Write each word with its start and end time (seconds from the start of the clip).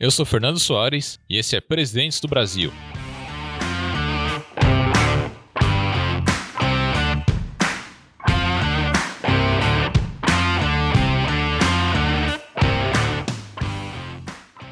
Eu 0.00 0.12
sou 0.12 0.24
Fernando 0.24 0.60
Soares 0.60 1.18
e 1.28 1.36
esse 1.36 1.56
é 1.56 1.60
Presidentes 1.60 2.20
do 2.20 2.28
Brasil. 2.28 2.72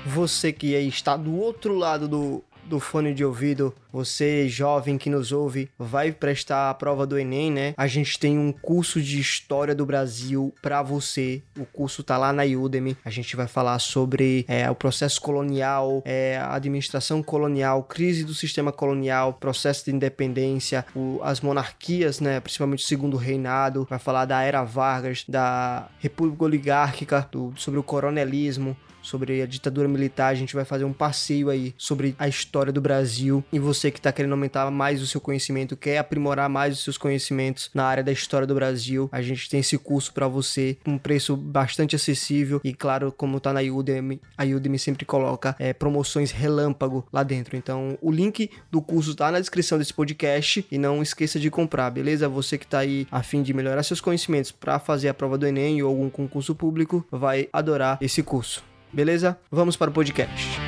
Você 0.07 0.53
que 0.53 0.69
está 0.77 1.17
do 1.17 1.35
outro 1.35 1.75
lado 1.75 2.07
do 2.07 2.45
do 2.67 2.81
fone 2.81 3.15
de 3.15 3.25
ouvido, 3.25 3.75
você 3.93 4.49
jovem 4.49 4.99
que 4.99 5.09
nos 5.09 5.33
ouve, 5.33 5.71
vai 5.79 6.13
prestar 6.13 6.69
a 6.69 6.75
prova 6.75 7.07
do 7.07 7.19
Enem, 7.19 7.51
né? 7.51 7.75
A 7.77 7.87
gente 7.87 8.19
tem 8.19 8.39
um 8.39 8.53
curso 8.53 9.01
de 9.01 9.21
História 9.21 9.75
do 9.75 9.87
Brasil 9.87 10.53
para 10.61 10.83
você. 10.83 11.43
O 11.59 11.65
curso 11.65 12.03
tá 12.03 12.19
lá 12.19 12.33
na 12.33 12.43
Udemy. 12.43 12.97
A 13.05 13.11
gente 13.11 13.35
vai 13.37 13.47
falar 13.47 13.79
sobre 13.79 14.45
é, 14.49 14.71
o 14.71 14.75
processo 14.75 15.21
colonial, 15.21 16.03
é, 16.05 16.37
a 16.37 16.55
administração 16.55 17.23
colonial, 17.23 17.83
crise 17.85 18.25
do 18.25 18.35
sistema 18.35 18.73
colonial, 18.73 19.33
processo 19.33 19.87
de 19.87 19.93
independência, 19.93 20.85
o, 20.95 21.21
as 21.23 21.41
monarquias, 21.41 22.21
né? 22.21 22.41
Principalmente 22.41 22.85
o 22.85 22.87
segundo 22.87 23.17
reinado. 23.17 23.87
Vai 23.89 23.99
falar 23.99 24.25
da 24.25 24.43
era 24.43 24.63
Vargas, 24.63 25.25
da 25.27 25.89
República 25.99 26.45
Oligárquica, 26.45 27.29
do, 27.31 27.53
sobre 27.57 27.81
o 27.81 27.83
coronelismo, 27.83 28.77
sobre 29.07 29.41
a 29.41 29.47
ditadura 29.47 29.89
militar. 29.89 30.29
A 30.29 30.35
gente 30.35 30.55
vai 30.55 30.65
fazer 30.65 30.85
um 30.85 30.93
passeio 30.93 31.49
aí 31.49 31.75
sobre 31.79 32.15
a 32.19 32.29
história 32.29 32.73
do 32.73 32.81
Brasil. 32.81 33.45
E 33.53 33.59
você 33.59 33.91
que 33.91 33.99
está 33.99 34.13
querendo 34.13 34.33
aumentar 34.33 34.71
mais 34.71 35.01
o 35.01 35.07
seu 35.07 35.21
conhecimento, 35.21 35.77
quer 35.77 35.99
aprimorar 35.99 36.49
mais 36.49 36.75
os 36.75 36.85
seus 36.85 36.99
conhecimentos 36.99 37.71
na 37.73 37.85
área 37.85 38.03
da 38.03 38.13
história 38.13 38.47
do 38.47 38.55
Brasil, 38.55 39.09
a 39.13 39.23
gente 39.23 39.49
tem 39.49 39.61
esse 39.61 39.79
curso 39.79 40.13
para 40.13 40.29
você 40.29 40.77
um 40.87 40.99
preço 40.99 41.37
bastante 41.37 41.95
acessível. 41.97 42.61
E 42.65 42.75
claro, 42.75 43.13
como 43.13 43.41
tá 43.41 43.53
na 43.53 43.61
Udemy, 43.61 44.21
a 44.37 44.45
Udemy 44.45 44.79
sempre 44.79 45.05
coloca 45.05 45.55
é, 45.59 45.73
promoções 45.73 46.31
relâmpago 46.31 47.07
lá 47.13 47.23
dentro. 47.23 47.57
Então, 47.57 47.97
o 48.01 48.11
link 48.11 48.51
do 48.71 48.83
curso 48.83 49.15
tá 49.15 49.31
na 49.31 49.41
descrição 49.41 49.79
desse 49.79 49.95
podcast 49.95 50.67
e 50.71 50.79
não 50.79 51.03
esqueça 51.03 51.39
de 51.39 51.51
comprar, 51.51 51.91
beleza? 51.91 52.29
Você 52.29 52.59
que 52.59 52.67
tá 52.67 52.81
aí 52.81 53.07
a 53.11 53.23
fim 53.23 53.43
de 53.43 53.55
melhorar 53.55 53.83
seus 53.83 54.01
conhecimentos 54.01 54.51
para 54.51 54.79
fazer 54.79 55.09
a 55.09 55.15
prova 55.15 55.39
do 55.39 55.47
Enem 55.47 55.83
ou 55.83 55.89
algum 55.89 56.11
concurso 56.11 56.55
público, 56.55 57.07
vai 57.11 57.49
adorar 57.53 57.99
esse 58.01 58.23
curso. 58.23 58.76
Beleza? 58.97 59.39
Vamos 59.51 59.77
para 59.77 59.91
o 59.91 59.93
podcast. 59.93 60.59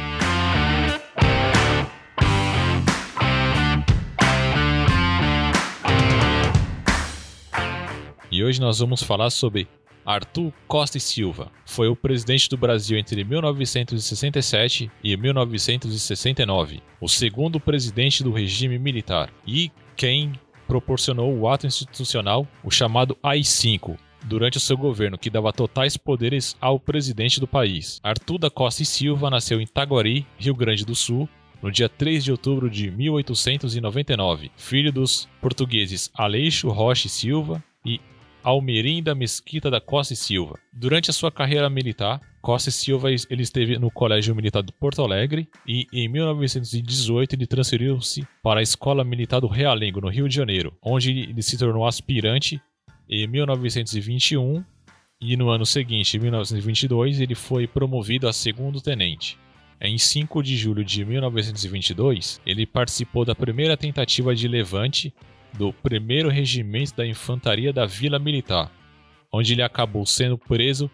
E 8.31 8.45
hoje 8.45 8.61
nós 8.61 8.81
vamos 8.81 9.03
falar 9.03 9.31
sobre 9.31 9.67
Arthur 10.05 10.53
Costa 10.67 10.99
e 10.99 11.01
Silva. 11.01 11.51
Foi 11.65 11.89
o 11.89 11.97
presidente 11.97 12.51
do 12.51 12.59
Brasil 12.59 12.99
entre 12.99 13.25
1967 13.25 14.91
e 15.03 15.17
1969, 15.17 16.83
o 17.01 17.09
segundo 17.09 17.59
presidente 17.59 18.23
do 18.23 18.31
regime 18.31 18.79
militar 18.79 19.31
e 19.47 19.73
quem 19.97 20.33
proporcionou 20.67 21.35
o 21.35 21.49
ato 21.49 21.67
institucional, 21.67 22.47
o 22.63 22.71
chamado 22.71 23.17
AI-5, 23.23 23.97
durante 24.25 24.57
o 24.57 24.61
seu 24.61 24.77
governo, 24.77 25.19
que 25.19 25.31
dava 25.31 25.53
totais 25.53 25.97
poderes 25.97 26.57
ao 26.61 26.79
presidente 26.79 27.41
do 27.41 27.47
país. 27.47 28.01
Arthur 28.03 28.39
da 28.39 28.51
Costa 28.51 28.83
e 28.83 28.87
Silva 28.87 29.31
nasceu 29.31 29.61
em 29.61 29.67
Taguari, 29.67 30.27
Rio 30.39 30.55
Grande 30.55 30.85
do 30.85 30.95
Sul, 30.95 31.29
no 31.63 31.71
dia 31.71 31.89
3 31.89 32.25
de 32.25 32.31
outubro 32.31 32.71
de 32.71 32.91
1899, 32.91 34.51
filho 34.57 34.93
dos 34.93 35.29
portugueses 35.41 36.11
Aleixo 36.15 36.69
Rocha 36.69 37.09
e 37.09 37.11
Silva 37.11 37.63
e 37.85 38.01
Almerinda 38.43 39.15
Mesquita 39.15 39.71
da 39.71 39.81
Costa 39.81 40.15
e 40.15 40.17
Silva. 40.17 40.59
Durante 40.73 41.11
a 41.11 41.13
sua 41.13 41.33
carreira 41.33 41.69
militar, 41.69 42.21
Costa 42.41 42.69
e 42.69 42.73
Silva 42.73 43.11
ele 43.11 43.43
esteve 43.43 43.79
no 43.79 43.91
Colégio 43.91 44.35
Militar 44.35 44.63
de 44.63 44.73
Porto 44.73 45.03
Alegre 45.03 45.49
e 45.67 45.87
em 45.93 46.09
1918 46.09 47.35
ele 47.35 47.47
transferiu-se 47.47 48.27
para 48.43 48.61
a 48.61 48.63
Escola 48.63 49.05
Militar 49.05 49.41
do 49.41 49.49
Realengo, 49.49 50.01
no 50.01 50.09
Rio 50.09 50.29
de 50.29 50.37
Janeiro, 50.37 50.73
onde 50.83 51.11
ele 51.11 51.43
se 51.43 51.59
tornou 51.59 51.87
aspirante 51.87 52.61
em 53.09 53.27
1921 53.27 54.65
e 55.21 55.37
no 55.37 55.51
ano 55.51 55.67
seguinte, 55.67 56.17
em 56.17 56.21
1922, 56.21 57.21
ele 57.21 57.35
foi 57.35 57.67
promovido 57.67 58.29
a 58.29 58.33
segundo 58.33 58.81
tenente. 58.81 59.39
Em 59.81 59.97
5 59.97 60.43
de 60.43 60.57
julho 60.57 60.85
de 60.85 61.05
1922, 61.05 62.41
ele 62.45 62.67
participou 62.67 63.25
da 63.25 63.35
primeira 63.35 63.77
tentativa 63.77 64.35
de 64.35 64.47
levante 64.47 65.13
do 65.57 65.69
1 65.69 66.29
Regimento 66.29 66.97
da 66.97 67.07
Infantaria 67.07 67.73
da 67.73 67.87
Vila 67.87 68.19
Militar, 68.19 68.71
onde 69.33 69.55
ele 69.55 69.63
acabou 69.63 70.05
sendo 70.05 70.37
preso 70.37 70.91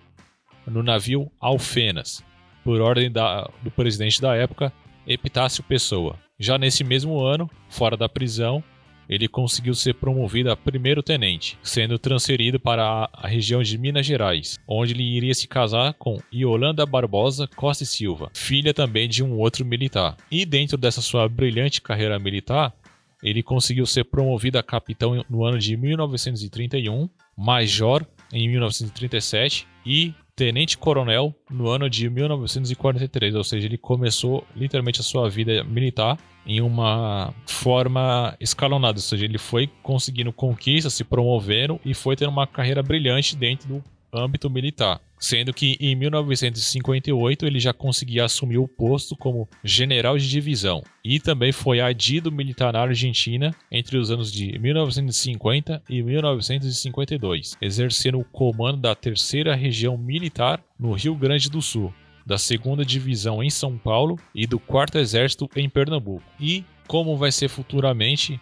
no 0.66 0.82
navio 0.82 1.30
Alfenas, 1.41 2.24
por 2.62 2.80
ordem 2.80 3.10
da, 3.10 3.50
do 3.62 3.70
presidente 3.70 4.20
da 4.20 4.34
época, 4.34 4.72
Epitácio 5.06 5.62
Pessoa. 5.62 6.19
Já 6.38 6.56
nesse 6.56 6.82
mesmo 6.82 7.20
ano, 7.20 7.50
fora 7.69 7.97
da 7.97 8.08
prisão, 8.08 8.62
ele 9.09 9.28
conseguiu 9.28 9.75
ser 9.75 9.94
promovido 9.94 10.50
a 10.50 10.56
primeiro-tenente, 10.56 11.59
sendo 11.62 11.98
transferido 11.98 12.59
para 12.59 13.09
a 13.12 13.28
região 13.28 13.62
de 13.62 13.76
Minas 13.78 14.06
Gerais, 14.06 14.59
onde 14.66 14.92
ele 14.92 15.03
iria 15.03 15.34
se 15.34 15.47
casar 15.47 15.94
com 15.94 16.20
Yolanda 16.32 16.87
Barbosa 16.87 17.47
Costa 17.48 17.84
e 17.84 17.87
Silva, 17.87 18.31
filha 18.34 18.75
também 18.75 19.09
de 19.09 19.22
um 19.22 19.38
outro 19.38 19.65
militar. 19.65 20.16
E 20.31 20.44
dentro 20.44 20.76
dessa 20.76 21.00
sua 21.00 21.28
brilhante 21.28 21.82
carreira 21.82 22.19
militar, 22.19 22.75
ele 23.22 23.42
conseguiu 23.42 23.87
ser 23.87 24.04
promovido 24.04 24.59
a 24.59 24.62
capitão 24.62 25.25
no 25.31 25.44
ano 25.44 25.59
de 25.59 25.76
1931, 25.76 27.09
major 27.36 28.06
em 28.32 28.48
1937 28.48 29.66
e 29.86 30.12
tenente-coronel 30.37 31.34
no 31.50 31.69
ano 31.69 31.89
de 31.89 32.11
1943, 32.11 33.34
ou 33.34 33.45
seja, 33.45 33.67
ele 33.67 33.78
começou 33.78 34.45
literalmente 34.55 35.00
a 35.00 35.05
sua 35.05 35.28
vida 35.28 35.62
militar 35.65 36.19
em 36.47 36.61
uma 36.61 37.33
forma 37.47 38.37
escalonada, 38.41 38.99
ou 38.99 39.03
seja, 39.03 39.25
ele 39.25 39.39
foi 39.39 39.69
conseguindo 39.83 40.33
conquistas, 40.33 40.93
se 40.93 41.05
promovendo 41.05 41.81
e 41.84 41.95
foi 41.95 42.17
tendo 42.17 42.31
uma 42.31 42.47
carreira 42.47 42.83
brilhante 42.83 43.37
dentro 43.37 43.69
do 43.69 43.84
âmbito 44.12 44.50
militar, 44.50 45.00
sendo 45.24 45.54
que 45.54 45.78
em 45.80 45.96
1958 45.96 47.46
ele 47.46 47.58
já 47.58 47.72
conseguia 47.72 48.26
assumir 48.26 48.58
o 48.58 48.68
posto 48.68 49.16
como 49.16 49.48
general 49.64 50.18
de 50.18 50.28
divisão 50.28 50.82
e 51.02 51.18
também 51.18 51.50
foi 51.50 51.80
adido 51.80 52.30
militar 52.30 52.74
na 52.74 52.80
Argentina 52.80 53.50
entre 53.72 53.96
os 53.96 54.10
anos 54.10 54.30
de 54.30 54.58
1950 54.58 55.82
e 55.88 56.02
1952, 56.02 57.56
exercendo 57.58 58.18
o 58.18 58.24
comando 58.24 58.82
da 58.82 58.94
terceira 58.94 59.54
região 59.54 59.96
militar 59.96 60.62
no 60.78 60.92
Rio 60.92 61.14
Grande 61.14 61.48
do 61.48 61.62
Sul, 61.62 61.91
da 62.26 62.36
segunda 62.36 62.84
divisão 62.84 63.42
em 63.42 63.48
São 63.48 63.78
Paulo 63.78 64.18
e 64.34 64.46
do 64.46 64.58
quarto 64.58 64.98
exército 64.98 65.48
em 65.56 65.70
Pernambuco. 65.70 66.22
E 66.38 66.64
como 66.86 67.16
vai 67.16 67.32
ser 67.32 67.48
futuramente 67.48 68.38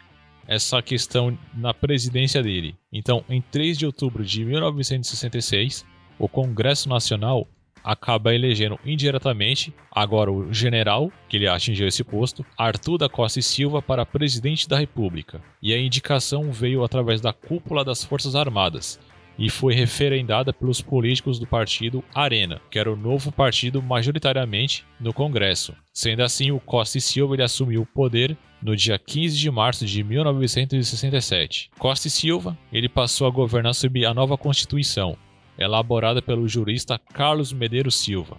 essa 0.49 0.83
questão 0.83 1.39
na 1.55 1.73
presidência 1.73 2.43
dele. 2.43 2.75
Então, 2.93 3.25
em 3.29 3.41
3 3.41 3.79
de 3.79 3.87
outubro 3.87 4.25
de 4.25 4.45
1966, 4.45 5.87
o 6.23 6.29
Congresso 6.29 6.89
Nacional 6.89 7.49
acaba 7.83 8.33
elegendo 8.33 8.79
indiretamente 8.87 9.75
agora 9.91 10.31
o 10.31 10.55
general, 10.55 11.11
que 11.29 11.37
ele 11.37 11.49
atingiu 11.49 11.89
esse 11.89 12.05
posto, 12.05 12.47
Arthur 12.57 12.97
da 12.97 13.09
Costa 13.09 13.41
e 13.41 13.43
Silva 13.43 13.83
para 13.83 14.07
presidente 14.07 14.69
da 14.69 14.79
República. 14.79 15.43
E 15.61 15.75
a 15.75 15.79
indicação 15.79 16.53
veio 16.53 16.85
através 16.85 17.21
da 17.21 17.33
cúpula 17.33 17.85
das 17.85 18.05
Forças 18.05 18.37
Armadas, 18.37 19.01
e 19.37 19.51
foi 19.51 19.75
referendada 19.75 20.53
pelos 20.53 20.81
políticos 20.81 21.41
do 21.41 21.47
partido 21.47 22.05
Arena, 22.15 22.61
que 22.71 22.79
era 22.79 22.93
o 22.93 22.97
novo 22.97 23.33
partido 23.33 23.83
majoritariamente 23.83 24.85
no 25.01 25.13
Congresso. 25.13 25.75
Sendo 25.93 26.23
assim, 26.23 26.53
o 26.53 26.61
Costa 26.61 26.99
e 26.99 27.01
Silva 27.01 27.35
ele 27.35 27.43
assumiu 27.43 27.83
o 27.83 27.87
poder 27.87 28.37
no 28.63 28.77
dia 28.77 28.97
15 28.97 29.37
de 29.37 29.51
março 29.51 29.85
de 29.85 30.05
1967. 30.05 31.71
Costa 31.81 32.07
e 32.07 32.11
Silva 32.13 32.57
ele 32.73 32.89
passou 32.89 33.27
a 33.27 33.31
governar 33.31 33.75
sob 33.75 34.07
a 34.07 34.15
nova 34.15 34.39
Constituição, 34.39 35.19
elaborada 35.59 36.23
pelo 36.23 36.49
jurista 36.49 36.99
Carlos 36.99 37.53
Medeiros 37.53 37.97
Silva, 37.97 38.39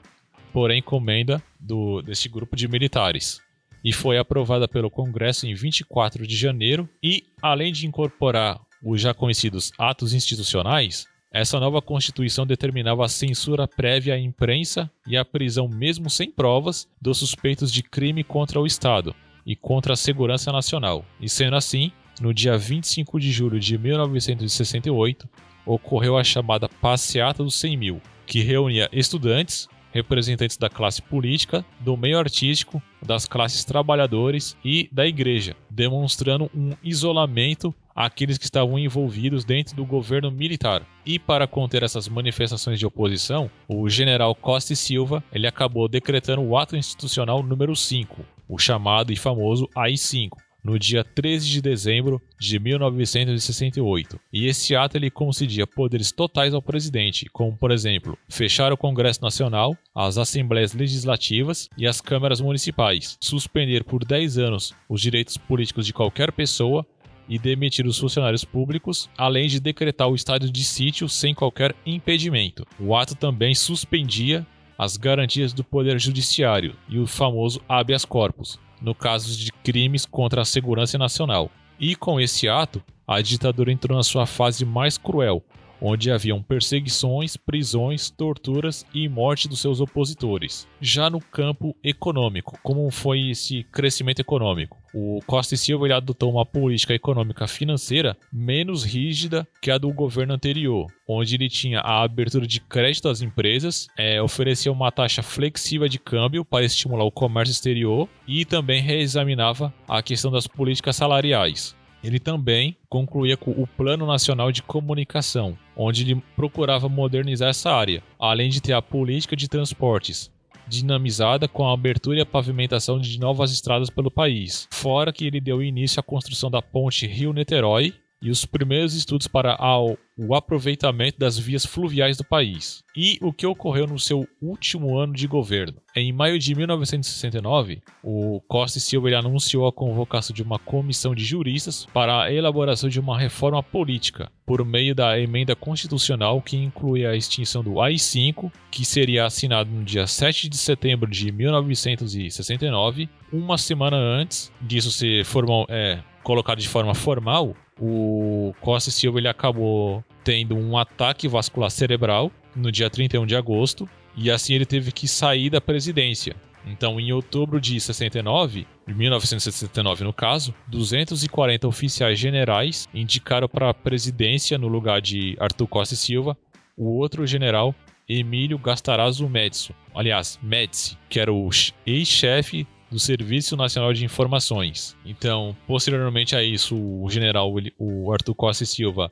porém 0.52 0.82
comenda 0.82 1.42
do, 1.60 2.02
deste 2.02 2.28
grupo 2.30 2.56
de 2.56 2.68
militares 2.68 3.42
e 3.84 3.92
foi 3.92 4.18
aprovada 4.18 4.68
pelo 4.68 4.90
Congresso 4.90 5.46
em 5.46 5.54
24 5.54 6.26
de 6.26 6.36
janeiro 6.36 6.90
e, 7.04 7.24
além 7.42 7.74
de 7.74 7.86
incorporar 7.86 8.60
os 8.82 9.02
já 9.02 9.14
conhecidos 9.14 9.72
atos 9.78 10.14
institucionais, 10.14 11.06
essa 11.32 11.60
nova 11.60 11.82
Constituição 11.82 12.46
determinava 12.46 13.04
a 13.04 13.10
censura 13.10 13.68
prévia 13.68 14.14
à 14.14 14.20
imprensa 14.20 14.90
e 15.08 15.18
a 15.18 15.26
prisão, 15.26 15.68
mesmo 15.68 16.10
sem 16.10 16.32
provas, 16.32 16.88
dos 17.02 17.18
suspeitos 17.18 17.72
de 17.72 17.82
crime 17.82 18.24
contra 18.24 18.60
o 18.60 18.68
Estado 18.68 19.16
e 19.46 19.56
contra 19.56 19.94
a 19.94 19.98
segurança 19.98 20.52
nacional. 20.52 21.04
E 21.20 21.28
sendo 21.28 21.56
assim, 21.56 21.92
no 22.22 22.34
dia 22.34 22.58
25 22.58 23.20
de 23.20 23.32
julho 23.32 23.60
de 23.60 23.78
1968, 23.78 25.28
ocorreu 25.66 26.18
a 26.18 26.24
chamada 26.24 26.70
Passeata 26.70 27.44
dos 27.44 27.56
100 27.56 27.78
mil, 27.78 28.02
que 28.26 28.42
reunia 28.42 28.90
estudantes, 28.92 29.68
representantes 29.92 30.58
da 30.58 30.70
classe 30.70 31.02
política, 31.02 31.64
do 31.80 31.96
meio 31.96 32.18
artístico, 32.18 32.82
das 33.02 33.26
classes 33.26 33.64
trabalhadores 33.64 34.58
e 34.66 34.90
da 34.92 35.06
igreja, 35.06 35.56
demonstrando 35.70 36.50
um 36.56 36.72
isolamento 36.84 37.74
aqueles 37.96 38.40
que 38.40 38.46
estavam 38.46 38.80
envolvidos 38.80 39.46
dentro 39.46 39.76
do 39.76 39.86
governo 39.86 40.32
militar. 40.32 40.82
E 41.06 41.20
para 41.20 41.46
conter 41.46 41.84
essas 41.84 42.08
manifestações 42.08 42.80
de 42.80 42.86
oposição, 42.86 43.52
o 43.68 43.88
general 43.88 44.34
Costa 44.34 44.74
e 44.74 44.76
Silva 44.76 45.24
ele 45.32 45.46
acabou 45.46 45.88
decretando 45.88 46.42
o 46.42 46.58
ato 46.58 46.76
institucional 46.76 47.44
número 47.44 47.76
5, 47.76 48.26
o 48.50 48.58
chamado 48.58 49.14
e 49.14 49.16
famoso 49.16 49.70
AI-5, 49.76 50.38
no 50.64 50.80
dia 50.80 51.04
13 51.04 51.50
de 51.50 51.62
dezembro 51.62 52.22
de 52.40 52.58
1968. 52.60 54.20
E 54.32 54.48
esse 54.48 54.76
ato 54.76 54.98
ele 54.98 55.12
concedia 55.12 55.68
poderes 55.68 56.12
totais 56.12 56.54
ao 56.54 56.62
presidente, 56.62 57.28
como 57.32 57.58
por 57.58 57.72
exemplo, 57.72 58.18
fechar 58.30 58.72
o 58.72 58.78
Congresso 58.78 59.22
Nacional, 59.22 59.78
as 59.94 60.18
assembleias 60.18 60.74
legislativas 60.74 61.68
e 61.78 61.86
as 61.86 62.00
câmaras 62.00 62.40
municipais, 62.40 63.18
suspender 63.20 63.84
por 63.84 64.06
10 64.06 64.38
anos 64.38 64.74
os 64.88 65.02
direitos 65.02 65.38
políticos 65.38 65.86
de 65.86 65.94
qualquer 65.94 66.32
pessoa 66.32 66.86
e 67.28 67.40
demitir 67.40 67.86
os 67.86 67.98
funcionários 67.98 68.44
públicos, 68.44 69.10
além 69.18 69.48
de 69.48 69.60
decretar 69.60 70.08
o 70.10 70.16
estado 70.16 70.52
de 70.52 70.64
sítio 70.64 71.08
sem 71.08 71.34
qualquer 71.34 71.76
impedimento. 71.86 72.66
O 72.80 72.96
ato 72.96 73.16
também 73.16 73.56
suspendia 73.56 74.46
as 74.78 74.98
garantias 74.98 75.54
do 75.54 75.64
poder 75.64 76.00
judiciário 76.00 76.76
e 76.90 77.00
o 77.00 77.08
famoso 77.08 77.62
habeas 77.70 78.04
corpus, 78.04 78.60
no 78.84 78.94
caso 78.94 79.36
de 79.38 79.52
crimes 79.64 80.06
contra 80.06 80.42
a 80.42 80.46
segurança 80.46 80.98
nacional. 80.98 81.50
E 81.80 81.96
com 81.96 82.20
esse 82.20 82.48
ato, 82.48 82.84
a 83.08 83.22
ditadura 83.22 83.72
entrou 83.72 83.98
na 83.98 84.04
sua 84.04 84.26
fase 84.26 84.66
mais 84.66 84.98
cruel, 84.98 85.42
onde 85.84 86.10
haviam 86.10 86.42
perseguições, 86.42 87.36
prisões, 87.36 88.10
torturas 88.10 88.86
e 88.94 89.10
morte 89.10 89.50
dos 89.50 89.60
seus 89.60 89.82
opositores. 89.82 90.66
Já 90.80 91.10
no 91.10 91.20
campo 91.20 91.76
econômico, 91.84 92.58
como 92.64 92.90
foi 92.90 93.30
esse 93.30 93.64
crescimento 93.66 94.22
econômico? 94.22 94.82
O 94.94 95.20
Costa 95.26 95.56
e 95.56 95.58
Silva 95.58 95.86
ele 95.86 95.94
adotou 95.94 96.32
uma 96.32 96.46
política 96.46 96.94
econômica 96.94 97.48
financeira 97.48 98.16
menos 98.32 98.84
rígida 98.84 99.46
que 99.60 99.72
a 99.72 99.78
do 99.78 99.92
governo 99.92 100.36
anterior, 100.36 100.88
onde 101.08 101.36
ele 101.36 101.50
tinha 101.50 101.80
a 101.80 102.04
abertura 102.04 102.46
de 102.46 102.62
crédito 102.62 103.10
às 103.10 103.22
empresas, 103.22 103.88
é, 103.98 104.22
oferecia 104.22 104.72
uma 104.72 104.92
taxa 104.92 105.24
flexível 105.24 105.88
de 105.90 106.00
câmbio 106.00 106.46
para 106.46 106.64
estimular 106.64 107.04
o 107.04 107.12
comércio 107.12 107.52
exterior 107.52 108.08
e 108.28 108.46
também 108.46 108.82
reexaminava 108.82 109.74
a 109.88 110.02
questão 110.02 110.32
das 110.32 110.48
políticas 110.48 110.96
salariais. 110.96 111.76
Ele 112.04 112.20
também 112.20 112.76
concluía 112.90 113.38
com 113.38 113.52
o 113.52 113.66
Plano 113.66 114.06
Nacional 114.06 114.52
de 114.52 114.62
Comunicação, 114.62 115.58
onde 115.76 116.04
ele 116.04 116.22
procurava 116.36 116.90
modernizar 116.90 117.50
essa 117.50 117.72
área, 117.72 118.04
além 118.20 118.50
de 118.50 118.62
ter 118.62 118.74
a 118.74 118.82
política 118.82 119.36
de 119.36 119.48
transportes, 119.48 120.30
dinamizada 120.68 121.48
com 121.48 121.68
a 121.68 121.74
abertura 121.74 122.18
e 122.18 122.22
a 122.22 122.26
pavimentação 122.26 123.00
de 123.00 123.20
novas 123.20 123.52
estradas 123.52 123.90
pelo 123.90 124.12
país. 124.12 124.68
Fora 124.72 125.14
que 125.14 125.26
ele 125.26 125.40
deu 125.40 125.64
início 125.64 126.00
à 126.00 126.04
construção 126.04 126.52
da 126.52 126.62
ponte 126.62 127.08
Rio-Niterói 127.08 127.94
e 128.24 128.32
os 128.32 128.46
primeiros 128.46 128.96
estudos 128.96 129.28
para 129.28 129.54
ao, 129.54 129.98
o 130.18 130.34
aproveitamento 130.34 131.20
das 131.20 131.38
vias 131.38 131.66
fluviais 131.66 132.16
do 132.16 132.24
país. 132.24 132.82
E 132.96 133.20
o 133.22 133.34
que 133.34 133.46
ocorreu 133.46 133.86
no 133.86 134.00
seu 134.00 134.26
último 134.42 134.98
ano 134.98 135.12
de 135.12 135.28
governo. 135.28 135.76
Em 135.94 136.14
maio 136.14 136.40
de 136.40 136.56
1969, 136.56 137.82
o 138.02 138.40
Costa 138.48 138.78
e 138.78 138.82
Silva 138.82 139.10
anunciou 139.18 139.68
a 139.68 139.74
convocação 139.74 140.34
de 140.34 140.42
uma 140.42 140.58
comissão 140.58 141.14
de 141.14 141.26
juristas 141.26 141.86
para 141.94 142.24
a 142.24 142.34
elaboração 142.34 142.90
de 142.90 143.00
uma 143.00 143.20
reforma 143.20 143.62
política 143.62 144.32
por 144.46 144.64
meio 144.64 144.96
da 144.96 145.20
emenda 145.20 145.56
constitucional 145.56 146.42
que 146.42 146.56
inclui 146.56 147.06
a 147.06 147.16
extinção 147.16 147.62
do 147.62 147.82
AI-5, 147.82 148.50
que 148.72 148.86
seria 148.86 149.26
assinado 149.26 149.70
no 149.70 149.84
dia 149.84 150.08
7 150.08 150.48
de 150.48 150.58
setembro 150.58 151.10
de 151.10 151.30
1969, 151.32 153.10
uma 153.32 153.58
semana 153.58 153.98
antes 153.98 154.52
disso 154.62 154.92
ser 154.92 155.26
formal, 155.26 155.66
é, 155.70 156.00
colocado 156.24 156.60
de 156.60 156.70
forma 156.70 156.96
formal, 156.96 157.56
o 157.80 158.54
Costa 158.62 158.92
Silva 158.92 159.20
ele 159.20 159.28
acabou 159.28 160.04
tendo 160.24 160.56
um 160.56 160.78
ataque 160.78 161.28
vascular 161.28 161.70
cerebral 161.70 162.32
no 162.56 162.72
dia 162.72 162.90
31 162.90 163.26
de 163.26 163.36
agosto 163.36 163.90
e 164.16 164.30
assim 164.30 164.54
ele 164.54 164.66
teve 164.66 164.92
que 164.92 165.08
sair 165.08 165.50
da 165.50 165.60
presidência. 165.60 166.36
Então, 166.66 166.98
em 166.98 167.12
outubro 167.12 167.60
de 167.60 167.78
69, 167.80 168.66
de 168.88 168.94
1969 168.94 170.04
no 170.04 170.14
caso, 170.14 170.54
240 170.68 171.68
oficiais 171.68 172.18
generais 172.18 172.88
indicaram 172.94 173.50
para 173.50 173.70
a 173.70 173.74
presidência 173.74 174.58
no 174.58 174.68
lugar 174.68 175.02
de 175.02 175.36
Arthur 175.40 175.68
Costa 175.68 175.96
Silva 175.96 176.38
o 176.78 176.98
outro 176.98 177.28
general 177.28 177.76
Emílio 178.08 178.58
Gastarazzo 178.58 179.30
Médici, 179.30 179.74
aliás, 179.96 180.40
Médici, 180.42 180.98
que 181.10 181.20
era 181.20 181.32
o 181.32 181.50
ex-chefe 181.86 182.68
do 182.94 183.00
Serviço 183.00 183.58
Nacional 183.58 183.92
de 183.92 184.06
Informações. 184.06 184.96
Então, 185.04 185.58
posteriormente 185.66 186.36
a 186.36 186.44
isso, 186.44 186.76
o 186.76 187.10
general 187.10 187.52
o 187.78 188.14
Arthur 188.14 188.36
Costa 188.36 188.66
Silva 188.66 189.12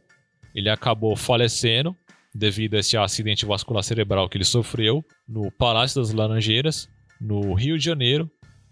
ele 0.54 0.70
acabou 0.70 1.16
falecendo 1.16 1.96
devido 2.34 2.76
a 2.76 2.80
esse 2.80 2.96
acidente 2.96 3.44
vascular 3.44 3.84
cerebral 3.84 4.30
que 4.30 4.38
ele 4.38 4.46
sofreu 4.46 5.04
no 5.28 5.52
Palácio 5.52 6.00
das 6.00 6.14
Laranjeiras, 6.14 6.88
no 7.20 7.54
Rio 7.54 7.78
de 7.78 7.84
Janeiro, 7.84 8.30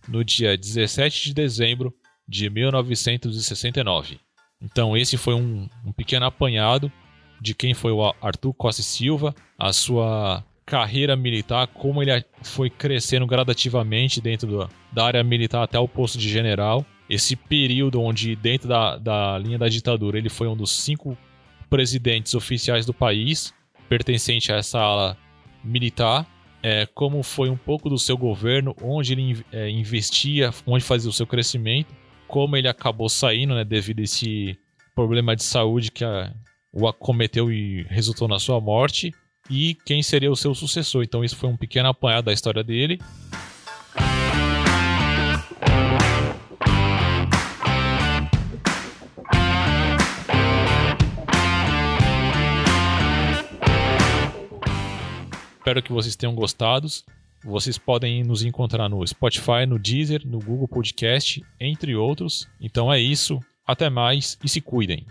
no 0.08 0.24
dia 0.24 0.56
17 0.56 1.26
de 1.26 1.34
dezembro 1.34 1.94
de 2.28 2.48
1969. 2.48 4.20
Então, 4.62 4.96
esse 4.96 5.18
foi 5.18 5.34
um, 5.34 5.68
um 5.84 5.92
pequeno 5.92 6.26
apanhado 6.26 6.92
de 7.42 7.56
quem 7.56 7.74
foi 7.74 7.92
o 7.92 8.14
Arthur 8.22 8.54
Costa 8.54 8.84
Silva, 8.84 9.34
a 9.58 9.74
sua 9.74 10.44
carreira 10.70 11.16
militar, 11.16 11.66
como 11.66 12.02
ele 12.04 12.24
foi 12.44 12.70
crescendo 12.70 13.26
gradativamente 13.26 14.22
dentro 14.22 14.48
do, 14.48 14.70
da 14.94 15.04
área 15.04 15.24
militar 15.24 15.64
até 15.64 15.80
o 15.80 15.88
posto 15.88 16.20
de 16.20 16.30
general. 16.30 16.86
Esse 17.10 17.36
período 17.36 18.00
onde, 18.00 18.36
dentro 18.36 18.70
da, 18.70 18.96
da 18.98 19.40
linha 19.40 19.58
da 19.58 19.68
ditadura, 19.68 20.20
ele 20.20 20.30
foi 20.30 20.48
um 20.48 20.56
dos 20.56 20.72
cinco 20.72 21.18
presidentes 21.72 22.36
oficiais 22.36 22.86
do 22.86 22.94
país, 22.94 23.52
pertencente 23.90 24.52
a 24.52 24.58
essa 24.58 24.80
ala 24.80 25.18
militar. 25.64 26.28
É, 26.62 26.86
como 26.94 27.24
foi 27.24 27.50
um 27.50 27.58
pouco 27.58 27.90
do 27.90 27.98
seu 27.98 28.16
governo, 28.16 28.76
onde 28.80 29.14
ele 29.14 29.44
é, 29.52 29.70
investia, 29.70 30.52
onde 30.68 30.84
fazia 30.84 31.10
o 31.10 31.14
seu 31.14 31.26
crescimento, 31.26 31.96
como 32.28 32.56
ele 32.56 32.68
acabou 32.68 33.10
saindo 33.10 33.56
né, 33.56 33.64
devido 33.64 34.02
a 34.02 34.04
esse 34.04 34.56
problema 34.94 35.36
de 35.36 35.44
saúde 35.44 35.90
que 35.90 36.04
a, 36.04 36.32
o 36.72 36.88
acometeu 36.88 37.52
e 37.52 37.84
resultou 37.90 38.28
na 38.28 38.38
sua 38.38 38.62
morte 38.62 39.12
e 39.50 39.76
quem 39.86 40.04
seria 40.04 40.32
o 40.32 40.36
seu 40.36 40.54
sucessor. 40.54 41.04
Então, 41.04 41.24
isso 41.24 41.36
foi 41.36 41.50
um 41.50 41.58
pequeno 41.58 41.90
apanhado 41.90 42.26
da 42.26 42.34
história 42.34 42.64
dele. 42.64 43.00
Espero 55.70 55.84
que 55.84 55.92
vocês 55.92 56.16
tenham 56.16 56.34
gostado. 56.34 56.88
Vocês 57.44 57.78
podem 57.78 58.24
nos 58.24 58.44
encontrar 58.44 58.90
no 58.90 59.06
Spotify, 59.06 59.66
no 59.68 59.78
Deezer, 59.78 60.26
no 60.26 60.40
Google 60.40 60.68
Podcast, 60.68 61.44
entre 61.60 61.96
outros. 61.96 62.48
Então 62.60 62.92
é 62.92 63.00
isso. 63.00 63.40
Até 63.68 63.88
mais 63.88 64.38
e 64.44 64.50
se 64.50 64.62
cuidem. 64.62 65.06